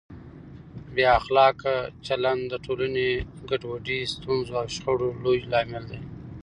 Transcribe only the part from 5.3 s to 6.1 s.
لامل دی.